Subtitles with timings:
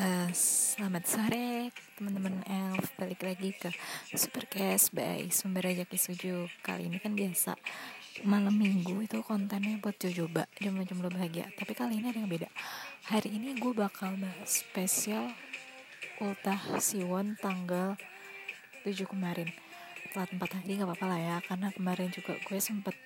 [0.00, 1.68] Uh, selamat sore
[2.00, 2.88] teman-teman elf.
[2.96, 3.68] Balik lagi ke
[4.16, 6.48] Supercast by Sumber Aja Kisuju.
[6.64, 7.52] Kali ini kan biasa
[8.24, 11.52] malam minggu itu kontennya buat coba jam-jam lo bahagia.
[11.52, 12.48] Tapi kali ini ada yang beda.
[13.12, 15.36] Hari ini gue bakal bahas spesial
[16.16, 18.00] ultah siwon tanggal
[18.88, 19.52] 7 kemarin.
[20.16, 22.96] Telat 4 hari gak apa-apa lah ya karena kemarin juga gue sempet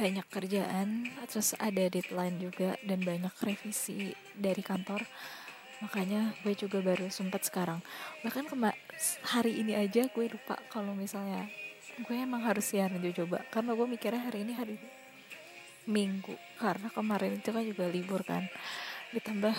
[0.00, 5.04] banyak kerjaan terus ada deadline juga dan banyak revisi dari kantor
[5.78, 7.78] makanya gue juga baru sempat sekarang.
[8.26, 8.74] Bahkan kema
[9.30, 11.46] hari ini aja gue lupa kalau misalnya
[11.98, 13.42] gue emang harus siaran coba.
[13.50, 14.74] Karena gue mikirnya hari ini hari
[15.86, 16.34] minggu.
[16.58, 18.46] Karena kemarin itu kan juga libur kan.
[19.14, 19.54] Ditambah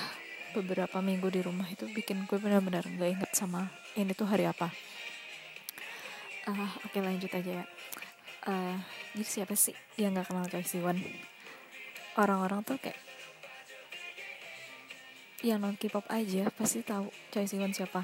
[0.54, 4.70] beberapa minggu di rumah itu bikin gue benar-benar nggak inget sama ini tuh hari apa.
[6.50, 7.66] Uh, oke okay, lanjut aja ya.
[8.50, 8.78] Uh,
[9.14, 9.76] jadi siapa sih?
[10.00, 10.98] Yang nggak kenal Choi Siwon.
[12.18, 12.98] Orang-orang tuh kayak
[15.40, 18.04] yang non K-pop aja pasti tahu Choi Siwon siapa.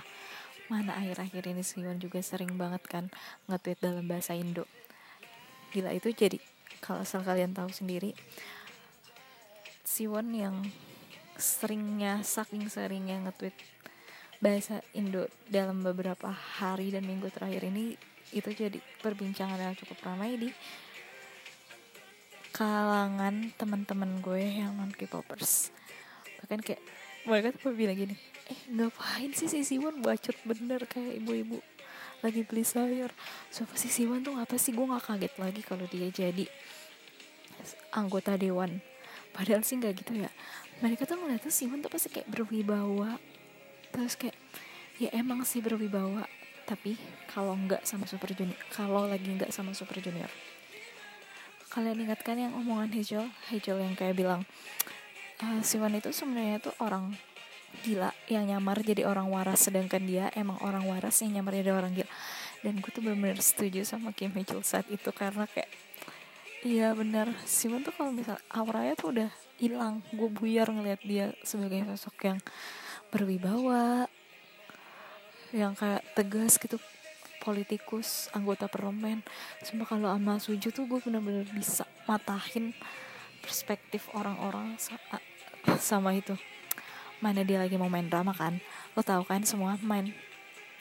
[0.71, 3.05] Mana akhir-akhir ini Siwon juga sering banget kan
[3.51, 4.63] nge-tweet dalam bahasa Indo.
[5.75, 6.39] Gila itu jadi
[6.79, 8.15] kalau asal kalian tahu sendiri
[9.83, 10.55] Siwon yang
[11.35, 13.55] seringnya saking seringnya nge-tweet
[14.39, 17.99] bahasa Indo dalam beberapa hari dan minggu terakhir ini
[18.31, 20.49] itu jadi perbincangan yang cukup ramai di
[22.55, 25.75] kalangan teman-teman gue yang non K-popers.
[26.39, 26.83] Bahkan kayak
[27.25, 28.15] mereka tuh bilang gini?
[28.45, 31.57] Eh ngapain sih si Siwon bacot bener kayak ibu-ibu?
[32.21, 33.09] Lagi beli sayur.
[33.49, 34.37] Siapa si Siwon tuh?
[34.37, 34.73] Apa sih?
[34.73, 36.45] Gue gak kaget lagi kalau dia jadi
[37.97, 38.77] anggota dewan.
[39.33, 40.29] Padahal sih nggak gitu ya.
[40.85, 43.17] Mereka tuh ngeliatnya Siwon tuh pasti kayak berwibawa.
[43.89, 44.37] Terus kayak
[45.01, 46.29] ya emang sih berwibawa.
[46.69, 46.97] Tapi
[47.29, 50.29] kalau nggak sama Super Junior kalau lagi nggak sama Super Junior.
[51.73, 53.27] Kalian ingatkan yang omongan Hejol?
[53.51, 54.47] Hejol yang kayak bilang
[55.43, 57.15] uh, Siwan itu sebenarnya tuh orang
[57.83, 61.91] gila yang nyamar jadi orang waras sedangkan dia emang orang waras yang nyamar jadi orang
[61.91, 62.09] gila.
[62.63, 65.69] Dan gue tuh benar-benar setuju sama Kim Hee saat itu karena kayak
[66.65, 69.29] iya benar Siwan tuh kalau misal auranya tuh udah
[69.59, 70.01] hilang.
[70.15, 72.39] Gue buyar ngeliat dia sebagai sosok yang
[73.13, 74.07] berwibawa
[75.55, 76.81] yang kayak tegas gitu
[77.45, 79.21] politikus anggota parlemen.
[79.61, 82.73] Cuma kalau sama Suju tuh gue bener-bener bisa matahin
[83.45, 84.73] perspektif orang-orang
[85.77, 86.33] sama itu.
[87.21, 88.57] Mana dia lagi mau main drama kan?
[88.97, 90.11] Lo tau kan semua main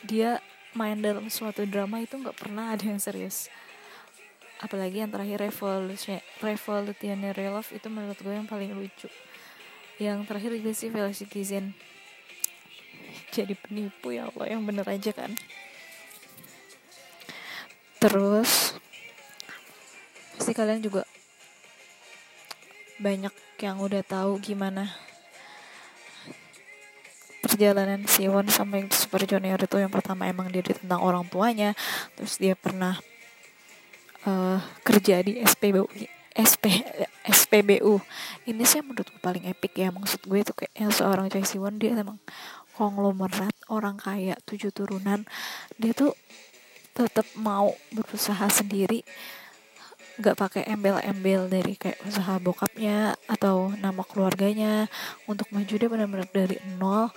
[0.05, 0.41] dia
[0.75, 3.53] main dalam suatu drama itu nggak pernah ada yang serius.
[4.59, 9.13] Apalagi yang terakhir revolution revolutionary love itu menurut gue yang paling lucu.
[10.01, 11.77] Yang terakhir juga sih Fellow Citizen
[13.31, 15.35] jadi penipu ya Allah yang bener aja kan?
[18.03, 18.75] Terus
[20.35, 21.07] pasti kalian juga
[23.05, 24.89] banyak yang udah tahu gimana
[27.45, 29.77] perjalanan Siwon sampai Super Junior itu.
[29.77, 31.77] Yang pertama emang dia tentang orang tuanya
[32.17, 32.97] terus dia pernah
[34.25, 35.85] uh, kerja di SPBU
[36.35, 36.83] SP
[37.23, 38.01] SPBU
[38.51, 41.95] ini sih menurutku paling epic ya maksud gue itu kayak yang seorang Choi Siwon dia
[41.95, 42.19] emang
[42.75, 45.23] konglomerat orang kaya tujuh turunan.
[45.79, 46.17] Dia tuh
[46.95, 49.03] tetap mau berusaha sendiri
[50.15, 54.87] nggak pakai embel-embel dari kayak usaha bokapnya atau nama keluarganya.
[55.27, 57.11] Untuk maju dia benar-benar dari nol.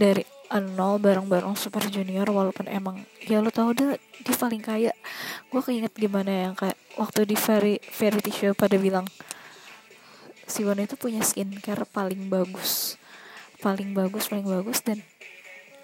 [0.00, 0.24] Dari
[0.76, 4.92] nol bareng-bareng super junior walaupun emang ya lo tau deh dia paling kaya.
[5.52, 9.04] Gue keinget gimana yang kayak waktu di very variety show pada bilang
[10.46, 12.96] si Wan itu punya skincare paling bagus.
[13.60, 14.80] Paling bagus paling bagus.
[14.80, 15.04] Dan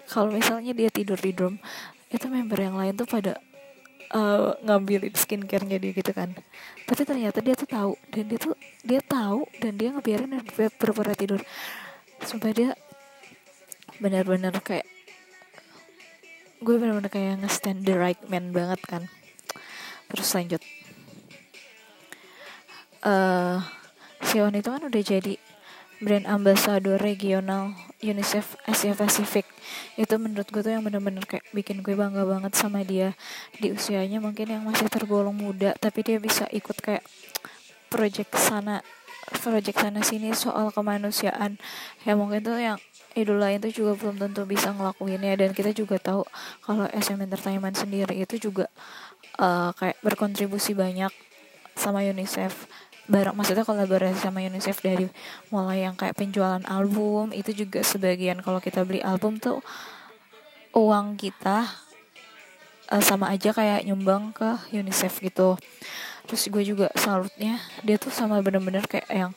[0.09, 1.61] kalau misalnya dia tidur di drum
[2.09, 3.37] itu member yang lain tuh pada
[4.13, 6.31] uh, ngambilin skincare-nya dia gitu kan.
[6.85, 10.45] Tapi ternyata dia tuh tahu dan dia tuh dia tahu dan dia ngebiarin dan
[10.77, 11.41] berpura tidur.
[12.23, 12.77] Sampai dia
[13.99, 14.87] benar-benar kayak
[16.63, 19.03] gue benar-benar kayak nge-stand the right man banget kan.
[20.07, 20.61] Terus lanjut.
[23.03, 23.59] Uh,
[24.23, 25.35] Sion itu kan udah jadi
[26.03, 27.71] brand ambassador regional
[28.03, 29.47] UNICEF Asia Pacific.
[29.95, 33.15] Itu menurut gue tuh yang bener-bener kayak bikin gue bangga banget sama dia.
[33.55, 37.07] Di usianya mungkin yang masih tergolong muda tapi dia bisa ikut kayak
[37.87, 38.83] project sana
[39.39, 41.55] project sana sini soal kemanusiaan.
[42.03, 42.77] Ya mungkin tuh yang
[43.15, 46.27] idola itu juga belum tentu bisa ngelakuinnya dan kita juga tahu
[46.59, 48.67] kalau SM Entertainment sendiri itu juga
[49.39, 51.13] uh, kayak berkontribusi banyak
[51.73, 52.67] sama UNICEF
[53.03, 55.11] bareng maksudnya kolaborasi sama UNICEF dari
[55.51, 59.59] mulai yang kayak penjualan album itu juga sebagian kalau kita beli album tuh
[60.71, 61.67] uang kita
[62.89, 65.59] uh, sama aja kayak nyumbang ke UNICEF gitu.
[66.23, 69.31] Terus gue juga salutnya dia tuh sama bener-bener kayak yang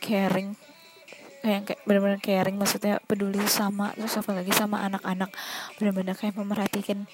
[0.00, 0.56] caring
[1.42, 5.28] yang kayak benar-benar caring maksudnya peduli sama terus apalagi sama anak-anak.
[5.76, 7.04] Benar-benar kayak memerhatikan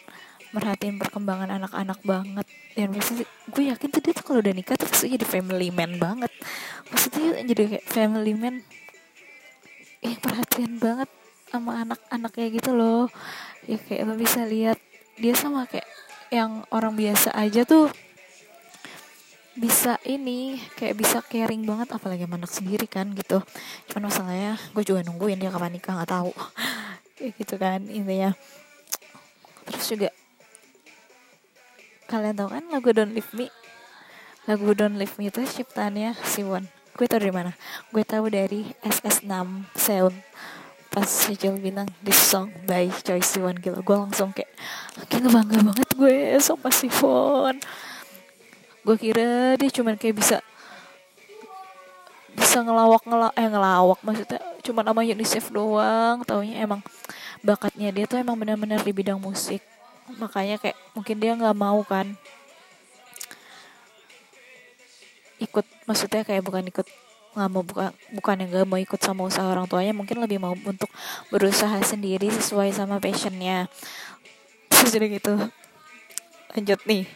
[0.53, 2.47] merhatiin perkembangan anak-anak banget.
[2.73, 5.99] Dan pasti gue yakin tuh dia tuh kalau udah nikah tuh pasti jadi family man
[5.99, 6.33] banget.
[6.89, 8.65] Maksudnya jadi kayak family man
[9.99, 11.11] eh perhatian banget
[11.51, 13.11] sama anak-anak kayak gitu loh.
[13.67, 14.79] Ya kayak lo bisa lihat
[15.19, 15.89] dia sama kayak
[16.29, 17.89] yang orang biasa aja tuh
[19.59, 23.43] bisa ini kayak bisa caring banget apalagi sama anak sendiri kan gitu.
[23.91, 26.31] Cuman masalahnya gue juga nungguin dia kapan nikah nggak tahu.
[27.19, 28.31] Kayak gitu kan intinya.
[29.67, 30.09] Terus juga
[32.09, 33.53] kalian tahu kan lagu Don't Leave Me?
[34.49, 36.65] Lagu Don't Leave Me itu ciptaannya Siwon
[36.99, 37.55] gue tau dari mana.
[37.95, 39.31] Gue tahu dari SS6
[39.79, 40.19] Sound
[40.91, 43.79] pas Sejol bilang this song by Choi Siwon gitu.
[43.87, 44.51] Gue langsung kayak
[45.07, 47.63] gila bangga banget gue sama Siwon
[48.83, 50.41] gue kira dia cuman kayak bisa
[52.33, 54.41] bisa ngelawak ngelawak eh ngelawak maksudnya.
[54.65, 56.81] Cuma nama UNICEF doang taunya emang
[57.45, 59.63] bakatnya dia tuh emang benar-benar di bidang musik
[60.17, 62.17] makanya kayak mungkin dia nggak mau kan
[65.39, 66.89] ikut maksudnya kayak bukan ikut
[67.39, 70.57] nggak mau bukan bukan yang nggak mau ikut sama usaha orang tuanya mungkin lebih mau
[70.57, 70.91] untuk
[71.31, 73.71] berusaha sendiri sesuai sama passionnya.
[74.73, 75.35] Terus jadi gitu.
[76.57, 77.07] Lanjut nih.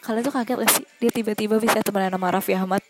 [0.00, 0.84] Kalian tuh kaget gak sih?
[1.02, 2.80] Dia tiba-tiba bisa temenan sama Raffi Ahmad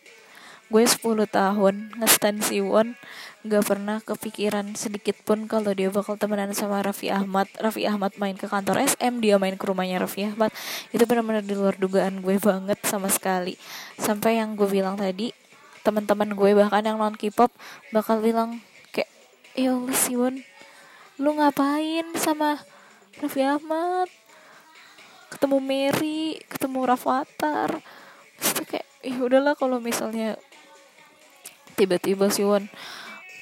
[0.70, 2.94] gue 10 tahun ngestan Siwon
[3.43, 7.50] gak pernah kepikiran sedikit pun kalau dia bakal temenan sama Raffi Ahmad.
[7.58, 10.55] Raffi Ahmad main ke kantor SM dia main ke rumahnya Raffi Ahmad.
[10.94, 13.58] Itu benar-benar di luar dugaan gue banget sama sekali.
[13.99, 15.34] Sampai yang gue bilang tadi
[15.82, 17.50] teman-teman gue bahkan yang non K-pop
[17.90, 18.62] bakal bilang
[18.94, 19.11] kayak
[19.58, 20.44] ya Allah Siwon
[21.19, 22.62] lu ngapain sama
[23.19, 24.06] Raffi Ahmad?
[25.34, 27.82] Ketemu Mary ketemu Rafathar.
[28.38, 30.37] Terus kayak ya udahlah kalau misalnya
[31.81, 32.69] tiba-tiba si Wan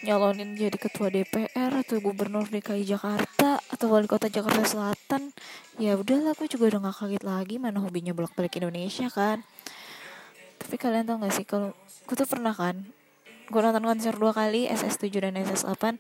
[0.07, 5.35] nyalonin jadi ketua DPR atau gubernur DKI Jakarta atau wali kota Jakarta Selatan.
[5.83, 9.43] Ya udahlah aku juga udah gak kaget lagi mana hobinya bolak-balik Indonesia kan.
[10.63, 11.75] Tapi kalian tau gak sih kalau
[12.07, 12.87] aku tuh pernah kan
[13.49, 15.97] gue nonton konser dua kali SS7 dan SS8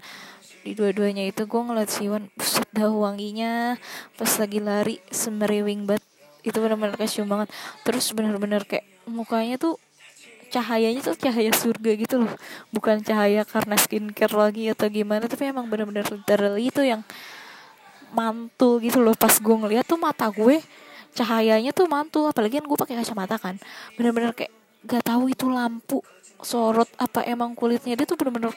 [0.68, 3.80] di dua-duanya itu gue ngeliat Siwan buset dah wanginya
[4.20, 6.06] pas lagi lari semeriwing banget.
[6.46, 7.50] Itu benar-benar kasium banget.
[7.82, 9.80] Terus benar-benar kayak mukanya tuh
[10.48, 12.34] cahayanya tuh cahaya surga gitu loh.
[12.72, 17.04] Bukan cahaya karena skincare lagi atau gimana tapi emang bener-bener literally itu yang
[18.12, 19.12] mantul gitu loh.
[19.14, 20.60] Pas gue ngeliat tuh mata gue
[21.12, 22.28] cahayanya tuh mantul.
[22.28, 23.60] Apalagi kan gue pakai kacamata kan.
[23.94, 24.52] Bener-bener kayak
[24.88, 26.00] gak tahu itu lampu
[26.40, 27.94] sorot apa emang kulitnya.
[27.94, 28.50] Dia tuh bener-bener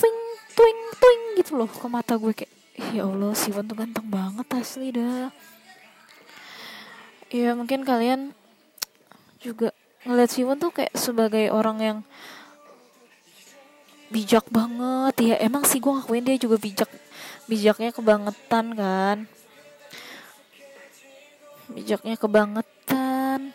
[0.00, 0.18] twing
[0.56, 2.32] twing twing gitu loh ke mata gue.
[2.32, 2.52] Kayak
[2.94, 5.28] ya Allah Siwan tuh ganteng banget asli dah.
[7.28, 8.32] Ya mungkin kalian
[9.38, 9.70] juga
[10.08, 11.98] ngeliat Siwon tuh kayak sebagai orang yang
[14.08, 15.14] bijak banget.
[15.20, 16.88] Ya emang sih gue ngakuin dia juga bijak
[17.44, 19.18] bijaknya kebangetan kan.
[21.68, 23.52] Bijaknya kebangetan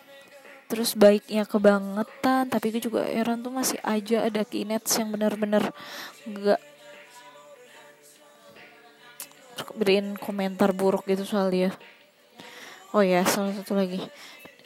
[0.69, 2.53] terus baiknya kebangetan.
[2.53, 5.73] Tapi gue juga heran tuh masih aja ada kinets yang benar-benar
[6.29, 6.61] gak
[9.73, 11.73] beriin komentar buruk gitu soal dia.
[12.93, 13.97] Oh ya salah satu lagi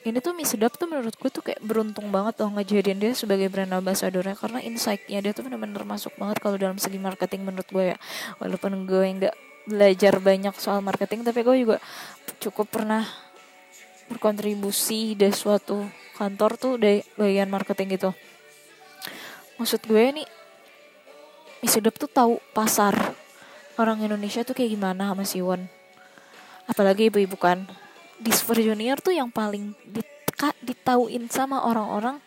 [0.07, 3.51] ini tuh mie sedap tuh menurut gue tuh kayak beruntung banget loh ngejadiin dia sebagai
[3.51, 4.39] brand ambassadornya.
[4.39, 7.97] Karena insightnya dia tuh bener-bener masuk banget kalau dalam segi marketing menurut gue ya.
[8.39, 9.35] Walaupun gue nggak
[9.67, 11.77] belajar banyak soal marketing tapi gue juga
[12.39, 13.03] cukup pernah
[14.07, 15.83] berkontribusi di suatu
[16.15, 18.15] kantor tuh dari bagian marketing gitu.
[19.59, 20.27] Maksud gue nih
[21.59, 22.95] mie sedap tuh tahu pasar
[23.75, 25.67] orang Indonesia tuh kayak gimana sama Siwon
[26.67, 27.63] apalagi ibu-ibu kan
[28.17, 32.17] di Super Junior tuh yang paling diteka, ditauin sama orang-orang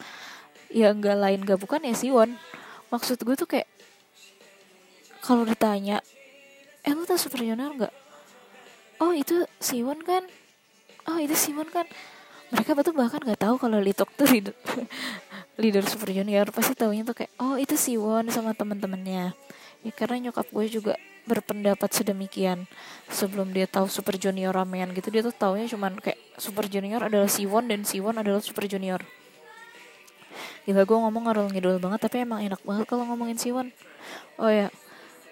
[0.71, 2.39] ya nggak lain gak bukan ya Siwon.
[2.91, 3.69] Maksud gue tuh kayak
[5.21, 6.01] kalau ditanya
[6.83, 7.95] eh lu tau Super Junior nggak?
[9.03, 10.27] Oh itu Siwon kan.
[11.11, 11.87] Oh itu Siwon kan.
[12.51, 14.55] Mereka betul bahkan nggak tahu kalau Litok tuh leader,
[15.63, 16.51] leader Super Junior.
[16.51, 19.35] Pasti taunya tuh kayak oh itu Siwon sama teman-temannya
[19.81, 20.95] ya karena nyokap gue juga
[21.31, 22.67] berpendapat sedemikian
[23.07, 25.15] sebelum dia tahu Super Junior ramean gitu.
[25.15, 28.99] Dia tuh taunya cuman kayak Super Junior adalah Siwon dan Siwon adalah Super Junior.
[30.67, 33.71] Gila gue ngomong ngarul ngidul banget tapi emang enak banget kalau ngomongin Siwon.
[34.43, 34.75] Oh ya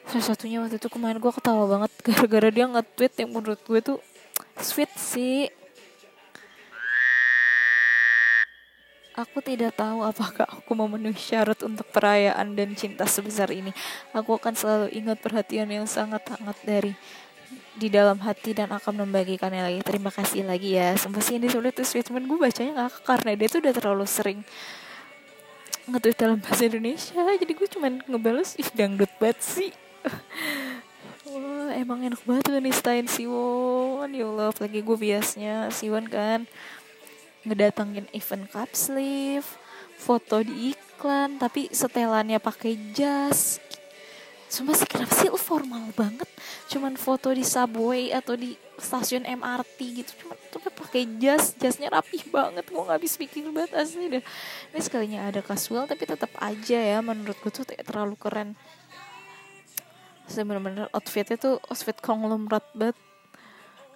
[0.09, 3.99] salah satunya waktu itu kemarin gue ketawa banget gara-gara dia nge-tweet yang menurut gue tuh
[4.57, 5.52] sweet sih
[9.18, 13.75] Aku tidak tahu apakah aku memenuhi syarat untuk perayaan dan cinta sebesar ini.
[14.14, 16.94] Aku akan selalu ingat perhatian yang sangat-sangat dari
[17.75, 19.82] di dalam hati dan akan membagikannya lagi.
[19.82, 20.94] Terima kasih lagi ya.
[20.94, 24.46] Sumpah sih ini sulit tuh statement gue bacanya gak karena dia tuh udah terlalu sering
[25.88, 29.72] nge dalam bahasa Indonesia jadi gue cuman ngebales ih dangdut banget sih
[31.28, 36.44] Wah, emang enak banget nih stain Siwon ya Allah lagi gue biasnya Siwon kan
[37.47, 39.47] ngedatengin event cup sleeve
[39.99, 43.59] foto di iklan tapi setelannya pakai jas.
[44.49, 46.25] Cuma sih kenapa sih formal banget.
[46.73, 50.11] Cuman foto di subway atau di stasiun MRT gitu.
[50.25, 52.64] Cuma tapi pakai jas Jasnya rapih banget.
[52.71, 54.25] Gue gak habis pikir banget asli deh.
[54.73, 58.57] Ini sekalinya ada casual tapi tetap aja ya Menurut gue tuh terlalu keren.
[60.28, 62.97] Bener-bener outfitnya tuh outfit konglomerat banget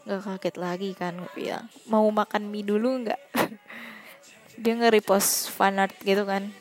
[0.02, 3.20] Gak kaget lagi kan gue bilang Mau makan mie dulu gak
[4.62, 6.52] Dia nge-repost fanart gitu kan.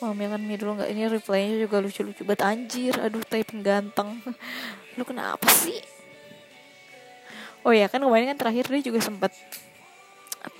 [0.00, 0.90] Mau makan mie dulu nggak?
[0.92, 2.40] Ini replaynya juga lucu-lucu banget.
[2.44, 4.20] Anjir aduh typing ganteng
[4.96, 5.80] lu kenapa sih?
[7.64, 9.32] Oh ya kan kemarin kan terakhir dia juga sempet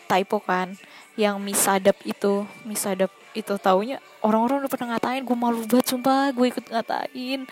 [0.05, 0.77] typo kan
[1.17, 2.45] yang misadap itu.
[2.69, 5.25] Misadap itu taunya orang-orang udah pernah ngatain.
[5.25, 7.49] Gue malu banget sumpah gue ikut ngatain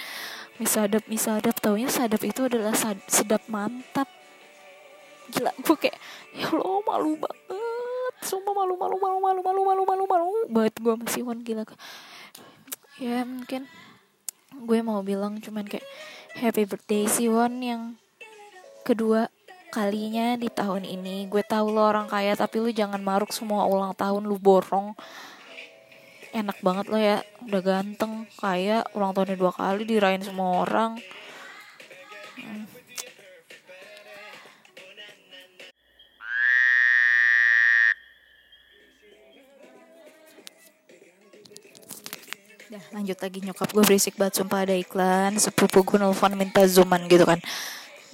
[0.59, 2.75] misadap misadap taunya sadap itu adalah
[3.07, 4.11] sedap mantap.
[5.31, 5.97] Gila gue kayak
[6.35, 8.15] ya lo malu banget.
[8.27, 11.63] Sumpah malu malu malu malu malu malu malu malu banget gue masih one gila.
[12.99, 13.71] Ya mungkin
[14.51, 15.87] gue mau bilang cuman kayak
[16.35, 17.83] happy birthday Siwon yang
[18.83, 19.31] kedua
[19.71, 21.31] kalinya di tahun ini.
[21.31, 24.99] Gue tahu lo orang kaya tapi lu jangan maruk semua ulang tahun lu borong
[26.35, 27.23] enak banget lo ya.
[27.45, 31.01] Udah ganteng kaya ulang tahunnya dua kali dirayain semua orang.
[42.69, 43.39] Dah lanjut lagi.
[43.41, 45.37] Nyokap gue berisik banget sumpah ada iklan.
[45.41, 47.41] Sepupu gue nelfon minta zooman gitu kan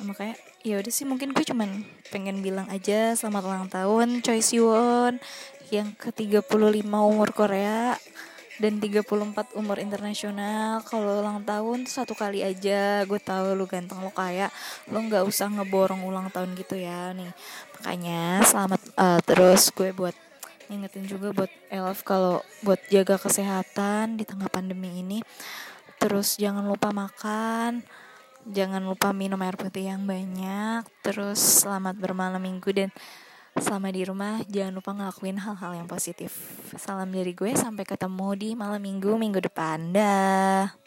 [0.03, 0.35] makanya
[0.67, 5.23] ya udah sih mungkin gue cuman pengen bilang aja selamat ulang tahun Choi Siwon
[5.71, 6.51] yang ke 35
[6.83, 7.95] umur Korea
[8.59, 10.83] dan 34 umur internasional.
[10.87, 14.51] Kalau ulang tahun satu kali aja gue tahu lu ganteng lu kaya.
[14.87, 17.31] Lu nggak usah ngeborong ulang tahun gitu ya nih.
[17.79, 20.15] Makanya selamat uh, terus gue buat
[20.71, 25.19] ingetin juga buat Elf kalau buat jaga kesehatan di tengah pandemi ini.
[25.99, 27.83] Terus jangan lupa makan
[28.49, 30.85] jangan lupa minum air putih yang banyak.
[31.01, 32.91] Terus selamat bermalam minggu dan
[33.57, 36.35] selama di rumah jangan lupa ngelakuin hal-hal yang positif.
[36.77, 39.95] Salam dari gue sampai ketemu di malam minggu minggu depan.
[39.95, 40.84] Dah